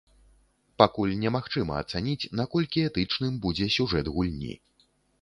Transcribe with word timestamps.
Пакуль 0.81 1.13
немагчыма 1.25 1.77
ацаніць, 1.83 2.29
наколькі 2.41 2.85
этычным 2.91 3.39
будзе 3.47 3.73
сюжэт 3.81 4.15
гульні. 4.19 4.53